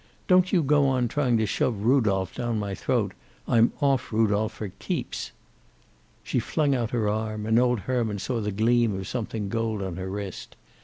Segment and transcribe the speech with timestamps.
[0.27, 3.11] "Don't you go on trying to shove Rudolph down my throat.
[3.47, 5.31] I'm off Rudolph for keeps."
[6.23, 9.97] She flung out her arm, and old Herman saw the gleam of something gold on
[9.97, 10.55] her wrist.